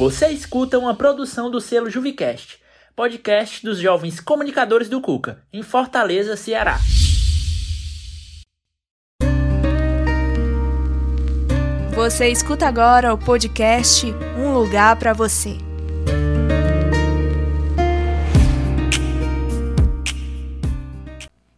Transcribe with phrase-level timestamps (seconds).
[0.00, 2.58] Você escuta uma produção do selo Juvicast,
[2.96, 6.78] podcast dos jovens comunicadores do Cuca, em Fortaleza, Ceará.
[11.94, 14.06] Você escuta agora o podcast
[14.38, 15.58] Um Lugar para Você.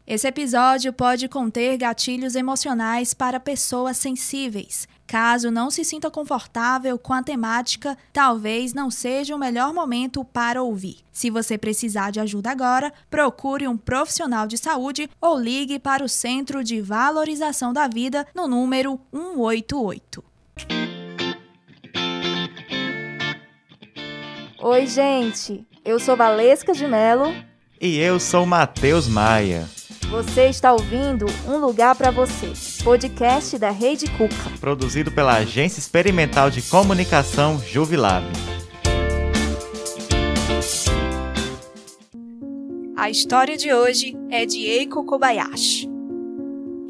[0.05, 4.89] Esse episódio pode conter gatilhos emocionais para pessoas sensíveis.
[5.13, 10.63] Caso não se sinta confortável com a temática, talvez não seja o melhor momento para
[10.63, 11.01] ouvir.
[11.13, 16.09] Se você precisar de ajuda agora, procure um profissional de saúde ou ligue para o
[16.09, 20.25] Centro de Valorização da Vida no número 188.
[24.63, 25.67] Oi, gente.
[25.85, 27.35] Eu sou Valesca de Melo.
[27.79, 29.69] E eu sou Matheus Maia.
[30.13, 32.53] Você está ouvindo Um Lugar para Você,
[32.85, 34.59] podcast da Rede Cuca.
[34.61, 38.27] Produzido pela Agência Experimental de Comunicação Juvilab.
[42.95, 45.89] A história de hoje é de Eiko Kobayashi.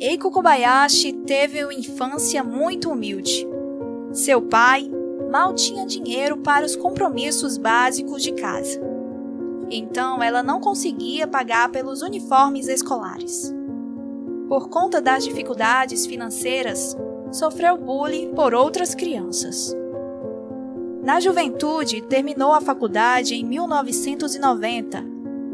[0.01, 3.47] Eiko Kobayashi teve uma infância muito humilde.
[4.13, 4.91] Seu pai
[5.31, 8.92] mal tinha dinheiro para os compromissos básicos de casa
[9.73, 13.53] então ela não conseguia pagar pelos uniformes escolares.
[14.49, 16.95] Por conta das dificuldades financeiras,
[17.31, 19.75] sofreu bullying por outras crianças.
[21.03, 25.03] Na juventude, terminou a faculdade em 1990,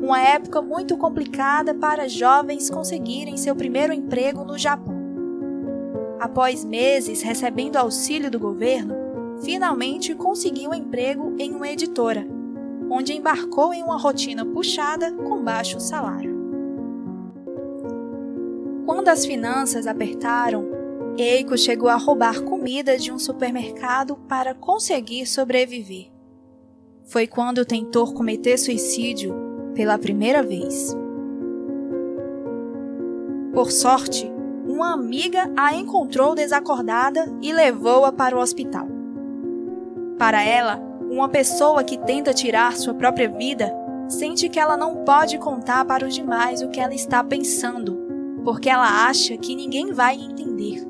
[0.02, 4.98] uma época muito complicada para jovens conseguirem seu primeiro emprego no Japão.
[6.18, 8.94] Após meses recebendo auxílio do governo,
[9.42, 12.37] finalmente conseguiu um emprego em uma editora
[12.90, 16.36] onde embarcou em uma rotina puxada com baixo salário.
[18.86, 20.66] Quando as finanças apertaram,
[21.16, 26.10] Eiko chegou a roubar comida de um supermercado para conseguir sobreviver.
[27.04, 29.34] Foi quando tentou cometer suicídio
[29.74, 30.96] pela primeira vez.
[33.52, 34.30] Por sorte,
[34.66, 38.86] uma amiga a encontrou desacordada e levou-a para o hospital.
[40.18, 43.72] Para ela, uma pessoa que tenta tirar sua própria vida
[44.08, 47.98] sente que ela não pode contar para os demais o que ela está pensando,
[48.44, 50.86] porque ela acha que ninguém vai entender.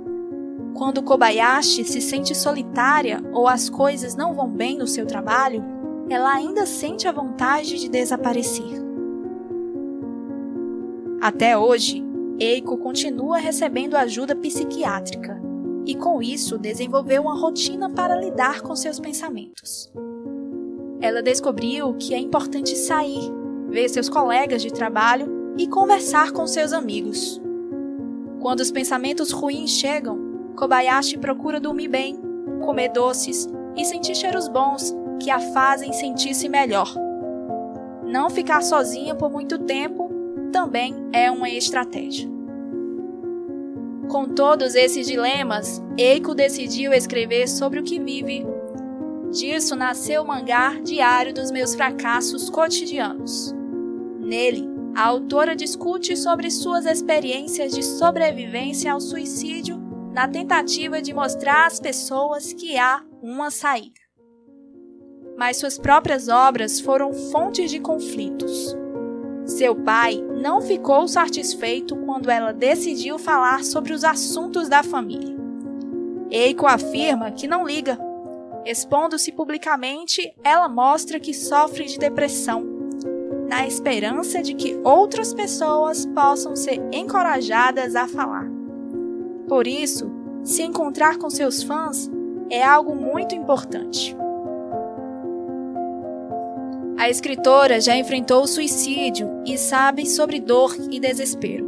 [0.75, 5.65] Quando Kobayashi se sente solitária ou as coisas não vão bem no seu trabalho,
[6.09, 8.87] ela ainda sente a vontade de desaparecer.
[11.21, 12.05] Até hoje,
[12.39, 15.41] Eiko continua recebendo ajuda psiquiátrica
[15.85, 19.91] e, com isso, desenvolveu uma rotina para lidar com seus pensamentos
[21.01, 23.31] ela descobriu que é importante sair,
[23.69, 27.41] ver seus colegas de trabalho e conversar com seus amigos.
[28.41, 30.19] Quando os pensamentos ruins chegam,
[30.57, 32.19] Kobayashi procura dormir bem,
[32.65, 36.93] comer doces e sentir cheiros bons que a fazem sentir-se melhor.
[38.05, 40.11] Não ficar sozinha por muito tempo
[40.53, 42.29] também é uma estratégia.
[44.09, 48.47] Com todos esses dilemas, Eiko decidiu escrever sobre o que vive
[49.31, 53.55] Disso nasceu o mangá Diário dos Meus Fracassos Cotidianos.
[54.21, 54.67] Nele,
[54.97, 59.79] a autora discute sobre suas experiências de sobrevivência ao suicídio
[60.13, 64.01] na tentativa de mostrar às pessoas que há uma saída.
[65.37, 68.75] Mas suas próprias obras foram fontes de conflitos.
[69.45, 75.37] Seu pai não ficou satisfeito quando ela decidiu falar sobre os assuntos da família.
[76.31, 78.08] Eiko afirma que não liga
[78.69, 82.63] Expondo-se publicamente, ela mostra que sofre de depressão,
[83.49, 88.47] na esperança de que outras pessoas possam ser encorajadas a falar.
[89.49, 90.13] Por isso,
[90.45, 92.11] se encontrar com seus fãs
[92.51, 94.15] é algo muito importante.
[96.99, 101.67] A escritora já enfrentou o suicídio e sabe sobre dor e desespero.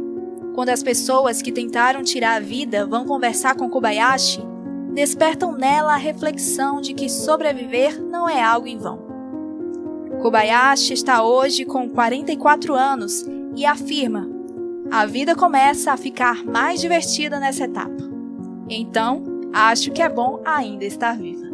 [0.53, 4.50] Quando as pessoas que tentaram tirar a vida vão conversar com Kobayashi,
[4.93, 8.99] despertam nela a reflexão de que sobreviver não é algo em vão.
[10.21, 13.25] Kobayashi está hoje com 44 anos
[13.55, 14.29] e afirma:
[14.91, 18.11] a vida começa a ficar mais divertida nessa etapa.
[18.69, 19.23] Então,
[19.53, 21.49] acho que é bom ainda estar viva.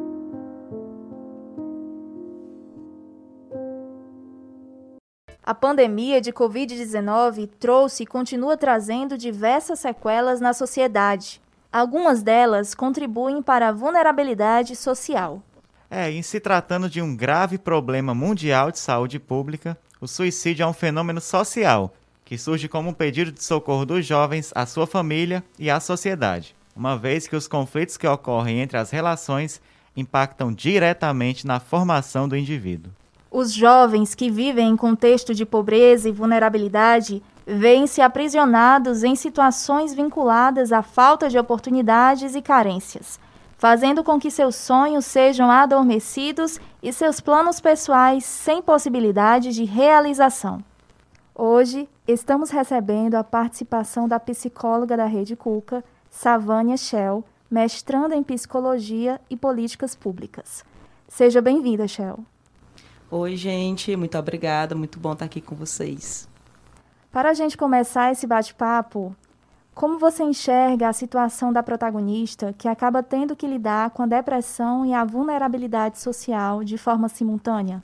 [5.48, 11.42] A pandemia de Covid-19 trouxe e continua trazendo diversas sequelas na sociedade,
[11.72, 15.42] Algumas delas contribuem para a vulnerabilidade social.
[15.90, 20.68] É, em se tratando de um grave problema mundial de saúde pública, o suicídio é
[20.68, 21.94] um fenômeno social
[22.24, 26.54] que surge como um pedido de socorro dos jovens à sua família e à sociedade,
[26.76, 29.62] uma vez que os conflitos que ocorrem entre as relações
[29.96, 32.92] impactam diretamente na formação do indivíduo.
[33.40, 40.72] Os jovens que vivem em contexto de pobreza e vulnerabilidade veem-se aprisionados em situações vinculadas
[40.72, 43.20] à falta de oportunidades e carências,
[43.56, 50.64] fazendo com que seus sonhos sejam adormecidos e seus planos pessoais sem possibilidade de realização.
[51.36, 59.22] Hoje, estamos recebendo a participação da psicóloga da Rede Cuca, Savânia Shell, mestranda em Psicologia
[59.30, 60.66] e Políticas Públicas.
[61.08, 62.26] Seja bem-vinda, Shell.
[63.10, 66.28] Oi, gente, muito obrigada, muito bom estar aqui com vocês.
[67.10, 69.16] Para a gente começar esse bate-papo,
[69.74, 74.86] como você enxerga a situação da protagonista que acaba tendo que lidar com a depressão
[74.86, 77.82] e a vulnerabilidade social de forma simultânea?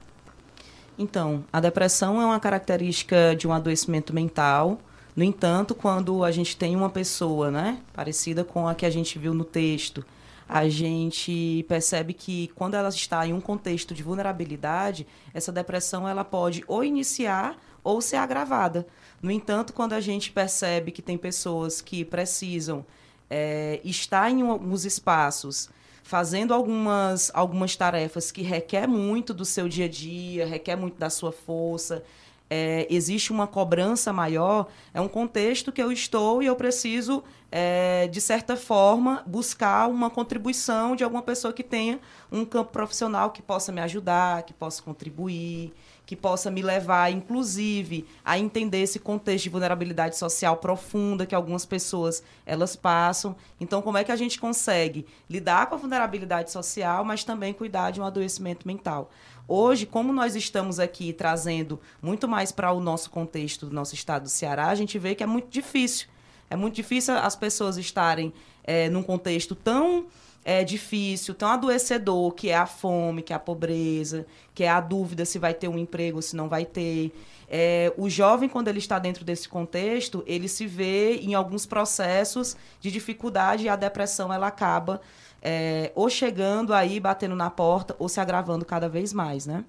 [1.00, 4.78] Então, a depressão é uma característica de um adoecimento mental.
[5.16, 9.18] No entanto, quando a gente tem uma pessoa, né, parecida com a que a gente
[9.18, 10.06] viu no texto,
[10.54, 16.24] a gente percebe que quando ela está em um contexto de vulnerabilidade, essa depressão ela
[16.24, 18.86] pode ou iniciar ou ser agravada.
[19.20, 22.86] No entanto, quando a gente percebe que tem pessoas que precisam
[23.32, 25.72] é, estar em alguns espaços
[26.04, 31.10] fazendo algumas, algumas tarefas que requer muito do seu dia a dia, requer muito da
[31.10, 32.04] sua força,
[32.50, 38.08] é, existe uma cobrança maior, é um contexto que eu estou e eu preciso, é,
[38.08, 42.00] de certa forma, buscar uma contribuição de alguma pessoa que tenha
[42.32, 45.74] um campo profissional que possa me ajudar, que possa contribuir
[46.06, 51.66] que possa me levar, inclusive, a entender esse contexto de vulnerabilidade social profunda que algumas
[51.66, 53.36] pessoas elas passam.
[53.60, 57.92] Então, como é que a gente consegue lidar com a vulnerabilidade social, mas também cuidar
[57.92, 59.10] de um adoecimento mental?
[59.48, 64.24] Hoje, como nós estamos aqui trazendo muito mais para o nosso contexto do nosso estado
[64.24, 66.08] do Ceará, a gente vê que é muito difícil.
[66.50, 68.34] É muito difícil as pessoas estarem
[68.64, 70.06] é, num contexto tão
[70.46, 74.82] é difícil, tão adoecedor, que é a fome, que é a pobreza, que é a
[74.82, 77.14] dúvida se vai ter um emprego ou se não vai ter.
[77.50, 82.58] É, o jovem, quando ele está dentro desse contexto, ele se vê em alguns processos
[82.82, 85.02] de dificuldade e a depressão ela acaba
[85.44, 89.66] é, ou chegando aí, batendo na porta, ou se agravando cada vez mais, né?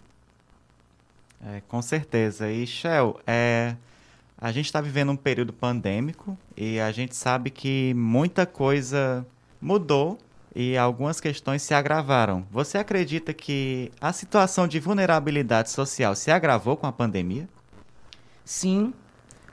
[1.44, 2.50] É, com certeza.
[2.50, 3.76] E, Shell, é,
[4.38, 9.26] a gente está vivendo um período pandêmico e a gente sabe que muita coisa
[9.60, 10.16] mudou
[10.54, 12.46] e algumas questões se agravaram.
[12.50, 17.48] Você acredita que a situação de vulnerabilidade social se agravou com a pandemia?
[18.44, 18.92] Sim,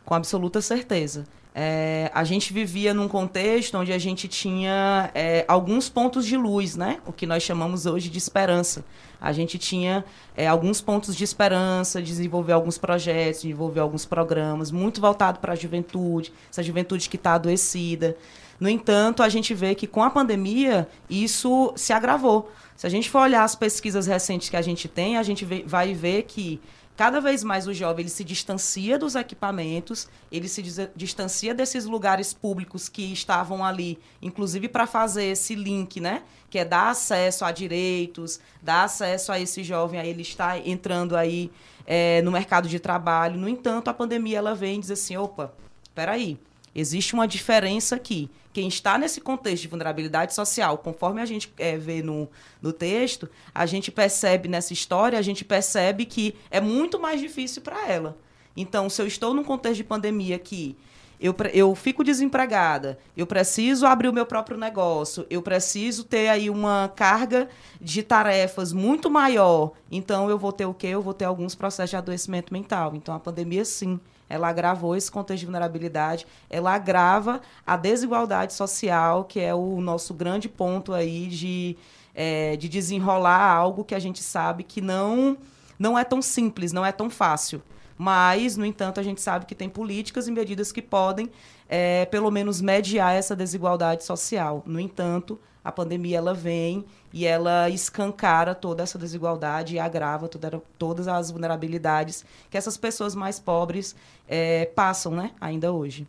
[0.05, 1.25] com absoluta certeza.
[1.53, 6.77] É, a gente vivia num contexto onde a gente tinha é, alguns pontos de luz,
[6.77, 6.99] né?
[7.05, 8.85] O que nós chamamos hoje de esperança.
[9.19, 10.05] A gente tinha
[10.35, 15.55] é, alguns pontos de esperança, desenvolver alguns projetos, desenvolver alguns programas, muito voltado para a
[15.55, 18.15] juventude, essa juventude que está adoecida.
[18.61, 22.51] No entanto, a gente vê que com a pandemia isso se agravou.
[22.77, 25.95] Se a gente for olhar as pesquisas recentes que a gente tem, a gente vai
[25.95, 26.61] ver que
[26.95, 30.61] cada vez mais o jovem ele se distancia dos equipamentos, ele se
[30.95, 36.21] distancia desses lugares públicos que estavam ali, inclusive para fazer esse link, né?
[36.47, 41.17] Que é dar acesso a direitos, dar acesso a esse jovem, a ele estar entrando
[41.17, 41.51] aí
[41.83, 43.39] é, no mercado de trabalho.
[43.39, 45.51] No entanto, a pandemia ela vem e diz assim, opa,
[45.95, 46.37] peraí,
[46.73, 51.77] existe uma diferença aqui quem está nesse contexto de vulnerabilidade social, conforme a gente é,
[51.77, 52.29] vê no,
[52.61, 57.61] no texto, a gente percebe nessa história, a gente percebe que é muito mais difícil
[57.61, 58.17] para ela.
[58.55, 60.75] Então, se eu estou num contexto de pandemia que
[61.19, 66.49] eu, eu fico desempregada, eu preciso abrir o meu próprio negócio, eu preciso ter aí
[66.49, 67.47] uma carga
[67.79, 70.87] de tarefas muito maior, então eu vou ter o quê?
[70.87, 72.95] Eu vou ter alguns processos de adoecimento mental.
[72.95, 73.99] Então, a pandemia, sim,
[74.31, 80.13] ela agravou esse contexto de vulnerabilidade, ela agrava a desigualdade social, que é o nosso
[80.13, 81.77] grande ponto aí de,
[82.15, 85.37] é, de desenrolar algo que a gente sabe que não,
[85.77, 87.61] não é tão simples, não é tão fácil.
[87.97, 91.29] Mas, no entanto, a gente sabe que tem políticas e medidas que podem,
[91.69, 94.63] é, pelo menos, mediar essa desigualdade social.
[94.65, 96.83] No entanto, a pandemia ela vem
[97.13, 103.13] e ela escancara toda essa desigualdade e agrava toda, todas as vulnerabilidades que essas pessoas
[103.13, 103.95] mais pobres
[104.27, 106.07] é, passam né, ainda hoje.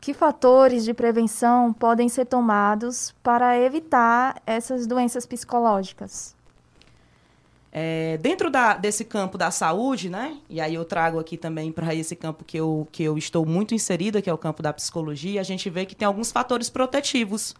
[0.00, 6.33] Que fatores de prevenção podem ser tomados para evitar essas doenças psicológicas?
[7.76, 10.38] É, dentro da, desse campo da saúde, né?
[10.48, 13.74] E aí eu trago aqui também para esse campo que eu, que eu estou muito
[13.74, 17.52] inserida, que é o campo da psicologia, a gente vê que tem alguns fatores protetivos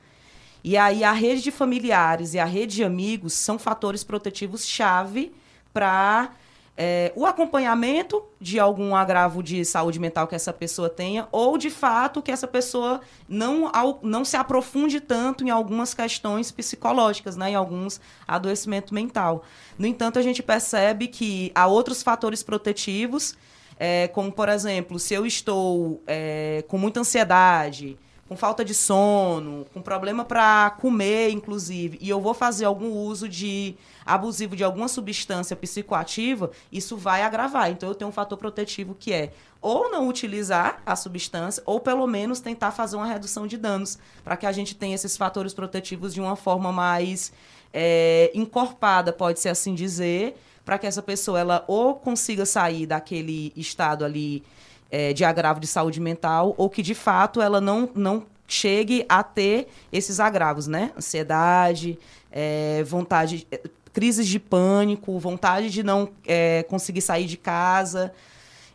[0.62, 5.30] e aí a rede de familiares e a rede de amigos são fatores protetivos chave
[5.75, 6.30] para
[6.76, 11.71] é, o acompanhamento de algum agravo de saúde mental que essa pessoa tenha, ou de
[11.71, 17.50] fato que essa pessoa não, ao, não se aprofunde tanto em algumas questões psicológicas, né,
[17.50, 19.45] em alguns adoecimento mental.
[19.78, 23.37] No entanto, a gente percebe que há outros fatores protetivos,
[23.78, 27.97] é, como, por exemplo, se eu estou é, com muita ansiedade,
[28.28, 33.28] com falta de sono, com problema para comer, inclusive, e eu vou fazer algum uso
[33.28, 37.71] de abusivo de alguma substância psicoativa, isso vai agravar.
[37.71, 42.07] Então eu tenho um fator protetivo que é ou não utilizar a substância, ou pelo
[42.07, 46.12] menos tentar fazer uma redução de danos, para que a gente tenha esses fatores protetivos
[46.12, 47.33] de uma forma mais
[47.73, 53.52] é, encorpada, pode ser assim dizer, para que essa pessoa ela ou consiga sair daquele
[53.57, 54.45] estado ali
[54.94, 59.24] é, de agravo de saúde mental, ou que de fato ela não, não chegue a
[59.24, 60.92] ter esses agravos, né?
[60.96, 61.98] Ansiedade,
[62.30, 63.44] é, vontade,
[63.92, 68.12] crises de pânico, vontade de não é, conseguir sair de casa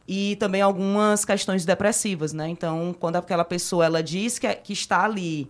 [0.06, 2.50] e também algumas questões depressivas, né?
[2.50, 5.50] Então, quando aquela pessoa ela diz que, é, que está ali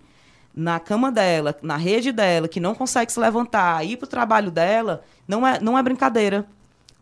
[0.56, 4.52] na cama dela, na rede dela, que não consegue se levantar, ir para o trabalho
[4.52, 6.46] dela, não é, não é brincadeira.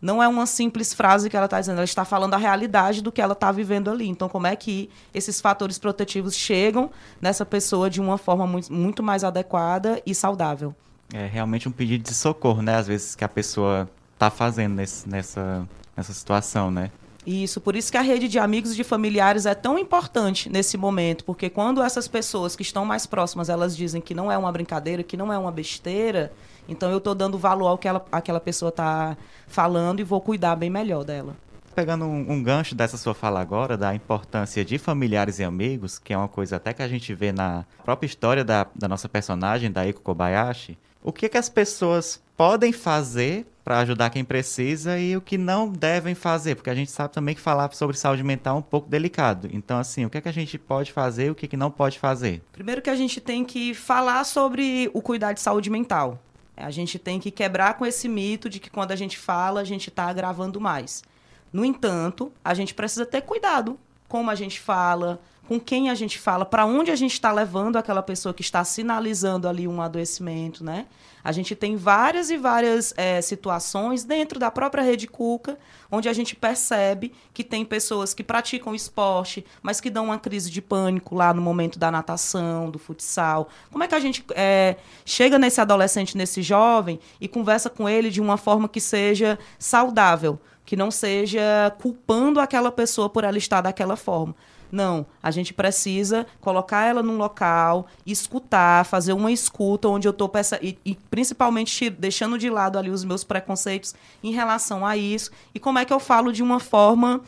[0.00, 3.10] Não é uma simples frase que ela está dizendo, ela está falando a realidade do
[3.10, 4.08] que ela está vivendo ali.
[4.08, 6.90] Então, como é que esses fatores protetivos chegam
[7.20, 10.74] nessa pessoa de uma forma muito, mais adequada e saudável?
[11.12, 12.76] É realmente um pedido de socorro, né?
[12.76, 16.90] Às vezes que a pessoa está fazendo nesse, nessa, nessa situação, né?
[17.28, 20.78] Isso, por isso que a rede de amigos e de familiares é tão importante nesse
[20.78, 24.50] momento, porque quando essas pessoas que estão mais próximas, elas dizem que não é uma
[24.50, 26.32] brincadeira, que não é uma besteira,
[26.66, 29.14] então eu estou dando valor ao que ela, aquela pessoa está
[29.46, 31.36] falando e vou cuidar bem melhor dela.
[31.74, 36.14] Pegando um, um, gancho dessa sua fala agora, da importância de familiares e amigos, que
[36.14, 39.70] é uma coisa até que a gente vê na própria história da, da nossa personagem,
[39.70, 45.14] da Eiko Kobayashi, o que, que as pessoas podem fazer para ajudar quem precisa e
[45.14, 48.56] o que não devem fazer, porque a gente sabe também que falar sobre saúde mental
[48.56, 49.46] é um pouco delicado.
[49.52, 51.56] Então, assim, o que, é que a gente pode fazer e o que, é que
[51.56, 52.40] não pode fazer?
[52.50, 56.18] Primeiro que a gente tem que falar sobre o cuidar de saúde mental.
[56.56, 59.64] A gente tem que quebrar com esse mito de que quando a gente fala, a
[59.64, 61.04] gente está agravando mais.
[61.52, 63.78] No entanto, a gente precisa ter cuidado
[64.08, 67.76] como a gente fala, com quem a gente fala, para onde a gente está levando
[67.76, 70.86] aquela pessoa que está sinalizando ali um adoecimento, né?
[71.24, 75.58] A gente tem várias e várias é, situações dentro da própria rede Cuca,
[75.90, 80.50] onde a gente percebe que tem pessoas que praticam esporte, mas que dão uma crise
[80.50, 83.48] de pânico lá no momento da natação, do futsal.
[83.70, 88.10] Como é que a gente é, chega nesse adolescente, nesse jovem, e conversa com ele
[88.10, 93.62] de uma forma que seja saudável, que não seja culpando aquela pessoa por ela estar
[93.62, 94.34] daquela forma?
[94.70, 100.30] Não, a gente precisa colocar ela num local, escutar, fazer uma escuta onde eu estou
[100.60, 105.58] e, e principalmente deixando de lado ali os meus preconceitos em relação a isso e
[105.58, 107.22] como é que eu falo de uma forma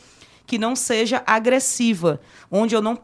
[0.45, 2.21] que não seja agressiva,
[2.51, 2.95] onde eu não,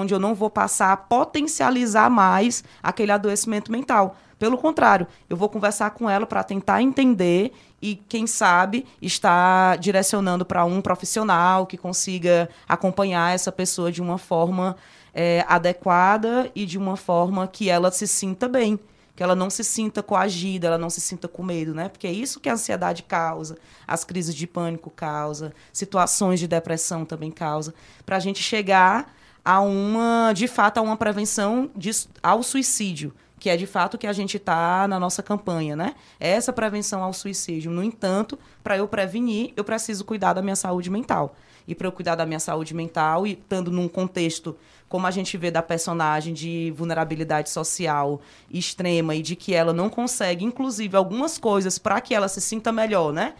[0.00, 4.16] onde eu não vou passar a potencializar mais aquele adoecimento mental.
[4.42, 10.44] Pelo contrário, eu vou conversar com ela para tentar entender e, quem sabe, estar direcionando
[10.44, 14.74] para um profissional que consiga acompanhar essa pessoa de uma forma
[15.14, 18.80] é, adequada e de uma forma que ela se sinta bem
[19.14, 21.88] que ela não se sinta coagida, ela não se sinta com medo, né?
[21.88, 27.04] Porque é isso que a ansiedade causa, as crises de pânico causa, situações de depressão
[27.04, 27.74] também causa,
[28.06, 31.90] para a gente chegar a uma, de fato, a uma prevenção de,
[32.22, 35.96] ao suicídio, que é de fato que a gente está na nossa campanha, né?
[36.20, 37.72] É essa prevenção ao suicídio.
[37.72, 41.34] No entanto, para eu prevenir, eu preciso cuidar da minha saúde mental.
[41.66, 44.56] E para eu cuidar da minha saúde mental, e estando num contexto
[44.88, 49.90] como a gente vê da personagem de vulnerabilidade social extrema e de que ela não
[49.90, 53.34] consegue, inclusive, algumas coisas para que ela se sinta melhor, né?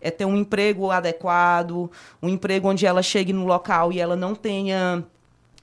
[0.00, 1.90] É ter um emprego adequado,
[2.22, 5.04] um emprego onde ela chegue no local e ela não tenha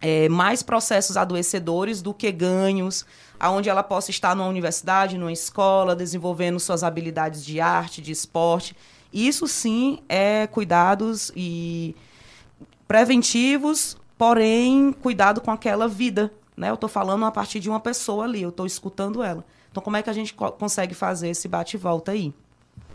[0.01, 3.05] é, mais processos adoecedores do que ganhos,
[3.39, 8.75] aonde ela possa estar numa universidade, numa escola, desenvolvendo suas habilidades de arte, de esporte.
[9.11, 11.95] Isso sim é cuidados e
[12.87, 16.69] preventivos, porém cuidado com aquela vida, né?
[16.69, 19.43] Eu estou falando a partir de uma pessoa ali, eu estou escutando ela.
[19.71, 22.33] Então como é que a gente co consegue fazer esse bate volta aí?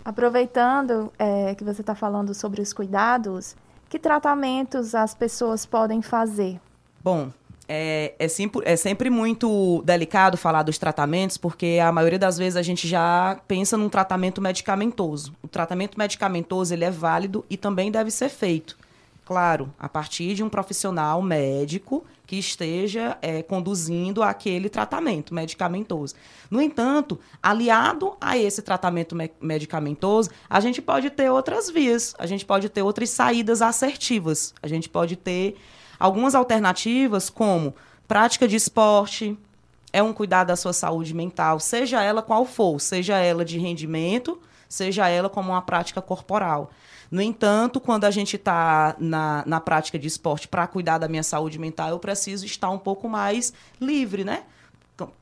[0.05, 3.55] Aproveitando é, que você está falando sobre os cuidados,
[3.89, 6.61] que tratamentos as pessoas podem fazer?
[7.03, 7.31] Bom,
[7.73, 12.57] é, é, sempre, é sempre muito delicado falar dos tratamentos, porque a maioria das vezes
[12.57, 15.33] a gente já pensa num tratamento medicamentoso.
[15.41, 18.77] O tratamento medicamentoso ele é válido e também deve ser feito.
[19.25, 26.17] claro, a partir de um profissional médico que esteja é, conduzindo aquele tratamento medicamentoso.
[26.51, 32.27] No entanto, aliado a esse tratamento me medicamentoso, a gente pode ter outras vias, a
[32.27, 35.57] gente pode ter outras saídas assertivas, a gente pode ter
[36.01, 37.75] algumas alternativas, como
[38.09, 39.39] prática de esporte,
[39.93, 44.41] é um cuidar da sua saúde mental, seja ela qual for, seja ela de rendimento,
[44.69, 46.71] seja ela como uma prática corporal.
[47.11, 51.25] No entanto, quando a gente está na, na prática de esporte para cuidar da minha
[51.25, 54.45] saúde mental, eu preciso estar um pouco mais livre, né?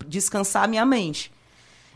[0.07, 1.33] Descansar minha mente.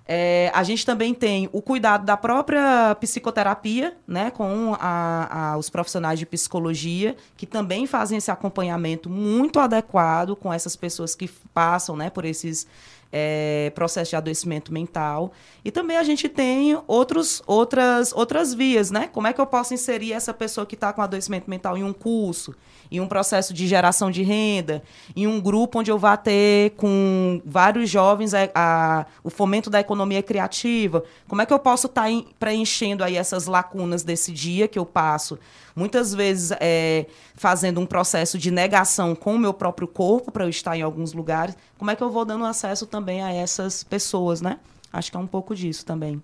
[0.07, 5.71] É, a gente também tem o cuidado da própria psicoterapia, né, com a, a, os
[5.71, 11.97] profissionais de psicologia, que também fazem esse acompanhamento muito adequado com essas pessoas que passam
[11.97, 12.67] né, por esses
[13.13, 15.33] é, processo de adoecimento mental.
[15.63, 19.09] E também a gente tem outros, outras, outras vias, né?
[19.13, 21.93] Como é que eu posso inserir essa pessoa que está com adoecimento mental em um
[21.93, 22.55] curso,
[22.91, 24.83] em um processo de geração de renda,
[25.15, 29.69] em um grupo onde eu vá ter com vários jovens a, é, a o fomento
[29.69, 31.05] da economia criativa?
[31.29, 34.87] Como é que eu posso estar tá preenchendo aí essas lacunas desse dia que eu
[34.87, 35.39] passo?
[35.75, 40.49] Muitas vezes é, fazendo um processo de negação com o meu próprio corpo para eu
[40.49, 41.57] estar em alguns lugares.
[41.79, 44.59] Como é que eu vou dando acesso também a essas pessoas, né?
[44.93, 46.23] Acho que é um pouco disso também.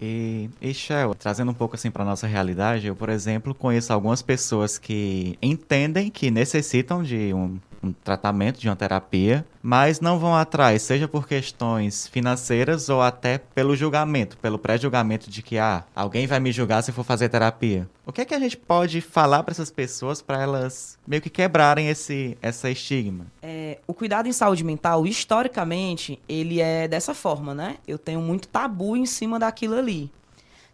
[0.00, 4.20] E, e Shell, trazendo um pouco assim para nossa realidade, eu, por exemplo, conheço algumas
[4.20, 10.34] pessoas que entendem que necessitam de um um tratamento, de uma terapia, mas não vão
[10.34, 16.26] atrás, seja por questões financeiras ou até pelo julgamento, pelo pré-julgamento de que ah, alguém
[16.26, 17.88] vai me julgar se for fazer terapia.
[18.06, 21.30] O que é que a gente pode falar para essas pessoas para elas meio que
[21.30, 23.26] quebrarem esse essa estigma?
[23.42, 27.76] É, o cuidado em saúde mental, historicamente, ele é dessa forma, né?
[27.86, 30.10] Eu tenho muito tabu em cima daquilo ali.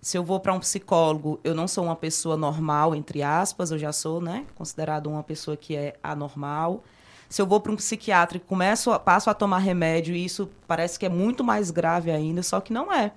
[0.00, 3.79] Se eu vou para um psicólogo, eu não sou uma pessoa normal, entre aspas, eu
[3.79, 6.85] já sou, né, considerado uma pessoa que é anormal.
[7.29, 10.99] Se eu vou para um psiquiatra e começo, passo a tomar remédio, e isso parece
[10.99, 13.13] que é muito mais grave ainda, só que não é.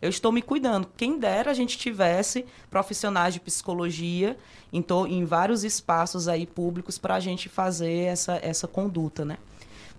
[0.00, 0.88] Eu estou me cuidando.
[0.96, 4.36] Quem dera a gente tivesse profissionais de psicologia
[4.72, 9.38] em, to, em vários espaços aí públicos para a gente fazer essa, essa conduta, né?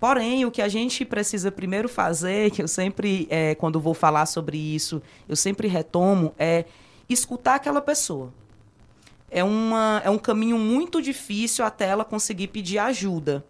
[0.00, 4.26] Porém, o que a gente precisa primeiro fazer, que eu sempre, é, quando vou falar
[4.26, 6.64] sobre isso, eu sempre retomo, é
[7.08, 8.32] escutar aquela pessoa.
[9.28, 13.44] É, uma, é um caminho muito difícil até ela conseguir pedir ajuda.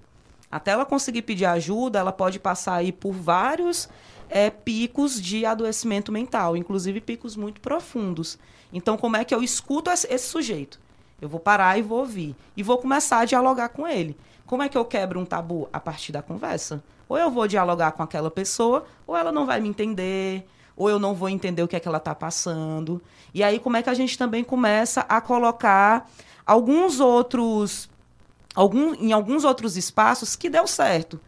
[0.51, 3.89] Até ela conseguir pedir ajuda, ela pode passar aí por vários
[4.31, 8.39] é, picos de adoecimento mental, inclusive picos muito profundos.
[8.73, 10.79] Então, como é que eu escuto esse, esse sujeito?
[11.21, 12.37] Eu vou parar e vou ouvir.
[12.57, 14.17] E vou começar a dialogar com ele.
[14.47, 15.69] Como é que eu quebro um tabu?
[15.73, 16.83] A partir da conversa.
[17.09, 20.99] Ou eu vou dialogar com aquela pessoa, ou ela não vai me entender, ou eu
[20.99, 23.03] não vou entender o que é que ela está passando.
[23.35, 26.09] E aí, como é que a gente também começa a colocar
[26.47, 27.91] alguns outros
[28.55, 31.21] algum, em alguns outros espaços que deu certo.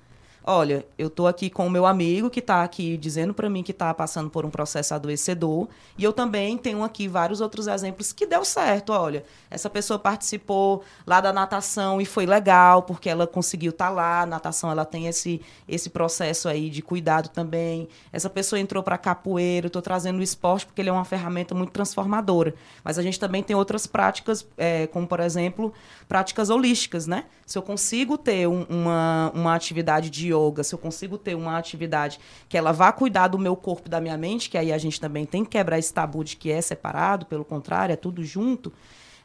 [0.42, 3.72] Olha, eu estou aqui com o meu amigo que está aqui dizendo para mim que
[3.72, 5.68] está passando por um processo adoecedor.
[5.98, 8.90] E eu também tenho aqui vários outros exemplos que deu certo.
[8.90, 13.90] Olha, essa pessoa participou lá da natação e foi legal, porque ela conseguiu estar tá
[13.90, 14.22] lá.
[14.22, 17.86] A natação ela tem esse, esse processo aí de cuidado também.
[18.10, 19.66] Essa pessoa entrou para capoeira.
[19.66, 22.54] Estou trazendo o esporte porque ele é uma ferramenta muito transformadora.
[22.82, 25.70] Mas a gente também tem outras práticas, é, como por exemplo,
[26.08, 27.24] práticas holísticas, né?
[27.44, 31.58] Se eu consigo ter um, uma, uma atividade de yoga, se eu consigo ter uma
[31.58, 34.78] atividade que ela vá cuidar do meu corpo e da minha mente, que aí a
[34.78, 38.24] gente também tem que quebrar esse tabu de que é separado, pelo contrário, é tudo
[38.24, 38.72] junto.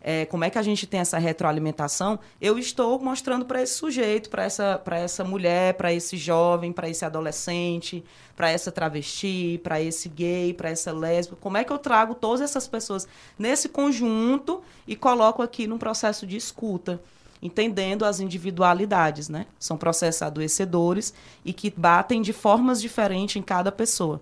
[0.07, 4.29] É, como é que a gente tem essa retroalimentação, eu estou mostrando para esse sujeito,
[4.29, 10.07] para essa, essa mulher, para esse jovem, para esse adolescente, para essa travesti, para esse
[10.07, 14.95] gay, para essa lésbica, como é que eu trago todas essas pessoas nesse conjunto e
[14.95, 17.01] coloco aqui num processo de escuta
[17.41, 19.45] entendendo as individualidades, né?
[19.59, 24.21] São processos adoecedores e que batem de formas diferentes em cada pessoa.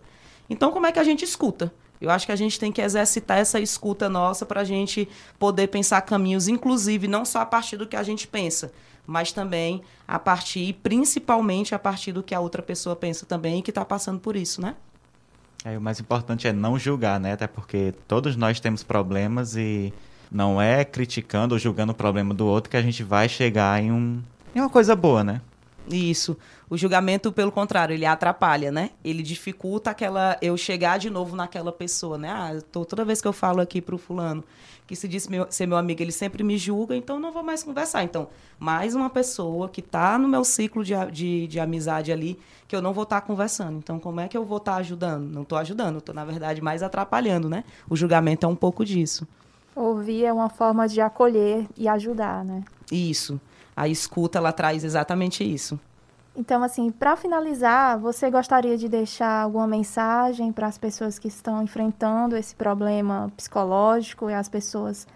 [0.49, 1.73] Então, como é que a gente escuta?
[2.01, 5.07] Eu acho que a gente tem que exercitar essa escuta nossa para a gente
[5.39, 8.73] poder pensar caminhos, inclusive não só a partir do que a gente pensa,
[9.07, 13.61] mas também a partir, principalmente a partir do que a outra pessoa pensa também e
[13.61, 14.75] que está passando por isso, né?
[15.63, 17.31] É, o mais importante é não julgar, né?
[17.33, 19.93] Até porque todos nós temos problemas e
[20.33, 23.91] não é criticando ou julgando o problema do outro que a gente vai chegar em,
[23.91, 24.21] um,
[24.55, 25.41] em uma coisa boa, né?
[25.89, 26.37] Isso.
[26.69, 28.91] O julgamento, pelo contrário, ele atrapalha, né?
[29.03, 32.29] Ele dificulta aquela eu chegar de novo naquela pessoa, né?
[32.29, 34.43] Ah, tô, toda vez que eu falo aqui pro fulano
[34.85, 37.63] que se diz meu, ser meu amigo, ele sempre me julga, então não vou mais
[37.63, 38.03] conversar.
[38.03, 38.27] Então,
[38.59, 42.81] mais uma pessoa que está no meu ciclo de, de, de, amizade ali, que eu
[42.81, 43.77] não vou estar tá conversando.
[43.77, 45.31] Então, como é que eu vou estar tá ajudando?
[45.31, 47.63] Não estou ajudando, estou, na verdade, mais atrapalhando, né?
[47.89, 49.27] O julgamento é um pouco disso.
[49.75, 52.63] Ouvir é uma forma de acolher e ajudar, né?
[52.91, 53.39] Isso.
[53.75, 55.79] A escuta, ela traz exatamente isso.
[56.35, 61.61] Então, assim, para finalizar, você gostaria de deixar alguma mensagem para as pessoas que estão
[61.61, 65.07] enfrentando esse problema psicológico e as pessoas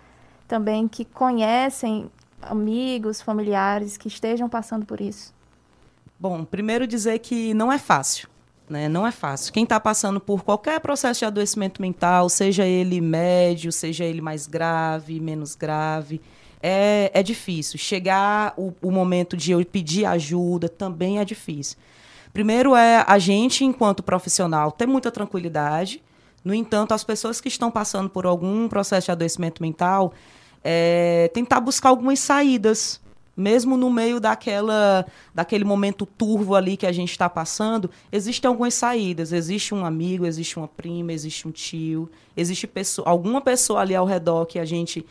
[0.48, 2.10] também que conhecem
[2.42, 5.34] amigos, familiares que estejam passando por isso?
[6.20, 8.30] Bom, primeiro dizer que não é fácil.
[8.70, 8.90] Né?
[8.90, 9.54] Não é fácil.
[9.54, 14.46] Quem está passando por qualquer processo de adoecimento mental, seja ele médio, seja ele mais
[14.46, 16.22] grave, menos grave,
[16.62, 17.80] é, é difícil.
[17.80, 21.78] Chegar o, o momento de eu pedir ajuda também é difícil.
[22.34, 26.04] Primeiro é a gente, enquanto profissional, ter muita tranquilidade.
[26.44, 30.14] No entanto, as pessoas que estão passando por algum processo de adoecimento mental,
[30.64, 33.00] é, tentar buscar algumas saídas
[33.38, 38.74] mesmo no meio daquela, daquele momento turvo ali que a gente está passando, existem algumas
[38.74, 39.32] saídas.
[39.32, 44.06] Existe um amigo, existe uma prima, existe um tio, existe pessoa, alguma pessoa ali ao
[44.06, 45.06] redor que a gente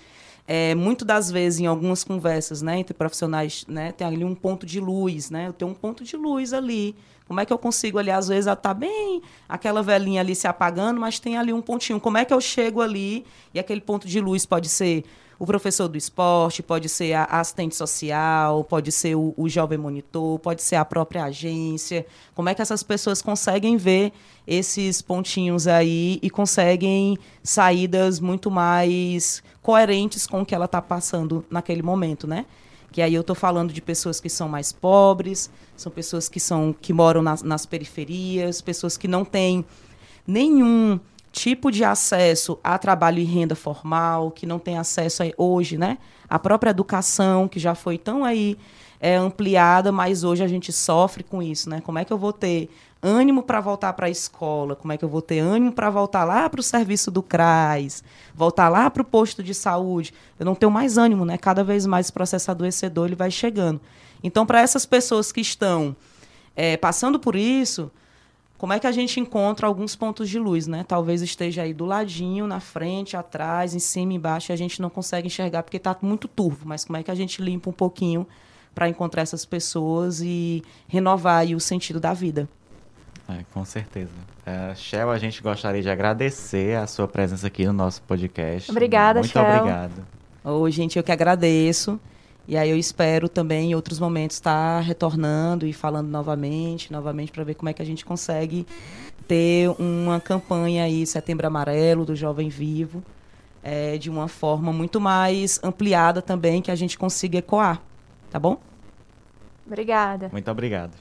[0.49, 4.65] é, muito das vezes em algumas conversas, né, entre profissionais, né, tem ali um ponto
[4.65, 6.95] de luz, né, eu tenho um ponto de luz ali.
[7.27, 11.01] Como é que eu consigo ali, às vezes, tá bem aquela velhinha ali se apagando,
[11.01, 11.99] mas tem ali um pontinho.
[11.99, 15.05] Como é que eu chego ali e aquele ponto de luz pode ser
[15.39, 20.39] o professor do esporte, pode ser a assistente social, pode ser o, o, jovem monitor,
[20.39, 22.07] pode ser a própria agência.
[22.35, 24.13] Como é que essas pessoas conseguem ver
[24.47, 31.45] esses pontinhos aí e conseguem saídas muito mais coerentes com o que ela está passando
[31.51, 32.47] naquele momento, né?
[32.91, 36.73] Que aí eu estou falando de pessoas que são mais pobres, são pessoas que são
[36.73, 39.67] que moram nas, nas periferias, pessoas que não têm
[40.27, 40.99] nenhum
[41.37, 45.99] tipo de acesso a trabalho e renda formal, que não tem acesso hoje, né?
[46.27, 48.57] A própria educação, que já foi tão aí
[48.99, 51.83] é, ampliada, mas hoje a gente sofre com isso, né?
[51.83, 52.71] Como é que eu vou ter
[53.03, 54.75] ânimo para voltar para a escola?
[54.75, 58.03] Como é que eu vou ter ânimo para voltar lá para o serviço do CRAS,
[58.35, 60.15] voltar lá para o posto de saúde?
[60.41, 61.37] Eu não tenho mais ânimo, né?
[61.37, 63.79] Cada vez mais esse processo adoecedor ele vai chegando.
[64.25, 65.95] Então, para essas pessoas que estão
[66.57, 67.91] é, passando por isso,
[68.59, 70.85] como é que a gente encontra alguns pontos de luz, né?
[70.87, 74.89] Talvez esteja aí do ladinho, na frente, atrás, em cima, embaixo, e a gente não
[74.89, 76.67] consegue enxergar porque está muito turvo.
[76.67, 78.27] Mas como é que a gente limpa um pouquinho
[78.75, 82.49] para encontrar essas pessoas e renovar aí o sentido da vida?
[83.29, 84.13] É, com certeza.
[84.45, 88.71] É, Shell, a gente gostaria de agradecer a sua presença aqui no nosso podcast.
[88.71, 89.43] Obrigada, Muito Shell.
[89.43, 90.07] obrigado.
[90.45, 91.99] Ô, gente, eu que agradeço.
[92.49, 97.43] E aí eu espero também em outros momentos estar retornando e falando novamente, novamente para
[97.43, 98.67] ver como é que a gente consegue
[99.27, 103.03] ter uma campanha aí Setembro Amarelo do Jovem Vivo
[103.63, 107.83] é, de uma forma muito mais ampliada também que a gente consiga ecoar,
[108.31, 108.59] tá bom?
[109.67, 110.29] Obrigada.
[110.31, 110.93] Muito obrigado.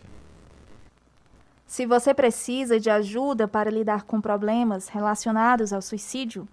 [1.67, 6.47] Se você precisa de ajuda para lidar com problemas relacionados ao suicídio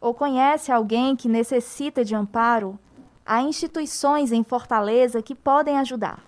[0.00, 2.78] ou conhece alguém que necessita de amparo,
[3.24, 6.22] há instituições em Fortaleza que podem ajudar.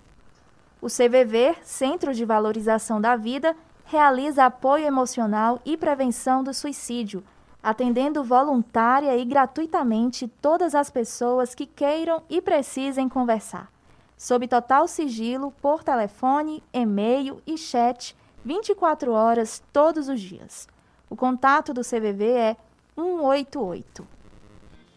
[0.81, 3.55] O CVV, Centro de Valorização da Vida,
[3.85, 7.23] realiza apoio emocional e prevenção do suicídio,
[7.63, 13.71] atendendo voluntária e gratuitamente todas as pessoas que queiram e precisem conversar,
[14.17, 20.67] sob total sigilo por telefone, e-mail e chat 24 horas todos os dias.
[21.09, 22.57] O contato do CVV é
[22.95, 24.16] 188.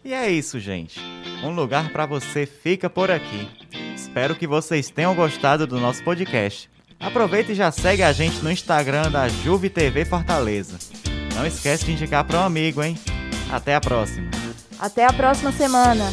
[0.03, 0.99] E é isso, gente.
[1.43, 3.47] Um lugar para você fica por aqui.
[3.95, 6.69] Espero que vocês tenham gostado do nosso podcast.
[6.99, 10.77] Aproveita e já segue a gente no Instagram da Juve TV Fortaleza.
[11.35, 12.97] Não esquece de indicar para um amigo, hein?
[13.51, 14.29] Até a próxima.
[14.79, 16.11] Até a próxima semana.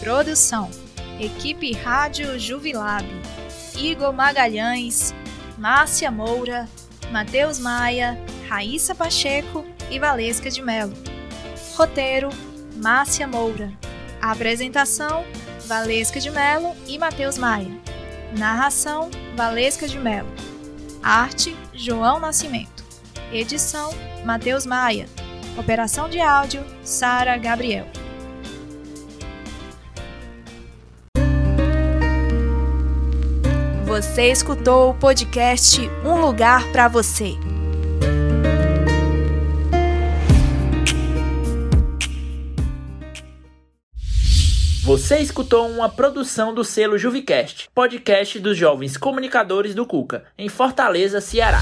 [0.00, 0.70] Produção:
[1.18, 3.06] Equipe Rádio Juvilab.
[3.76, 5.14] Igor Magalhães,
[5.56, 6.68] Márcia Moura,
[7.12, 10.94] Matheus Maia, Raíssa Pacheco e Valesca de Melo.
[11.78, 12.30] Roteiro:
[12.82, 13.72] Márcia Moura.
[14.20, 15.24] apresentação:
[15.68, 17.70] Valesca de Melo e Matheus Maia.
[18.36, 20.28] Narração: Valesca de Melo.
[21.00, 22.84] Arte: João Nascimento.
[23.32, 25.06] Edição: Matheus Maia.
[25.56, 27.86] Operação de áudio: Sara Gabriel.
[33.86, 37.36] Você escutou o podcast Um Lugar para Você.
[44.88, 51.20] Você escutou uma produção do selo Juvicast, podcast dos jovens comunicadores do Cuca, em Fortaleza,
[51.20, 51.60] Ceará.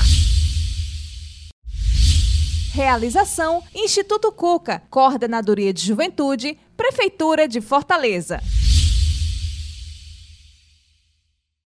[2.72, 8.40] Realização: Instituto Cuca, Coordenadoria de Juventude, Prefeitura de Fortaleza.